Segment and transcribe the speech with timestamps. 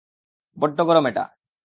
[0.57, 1.23] বড্ড গরম এটা।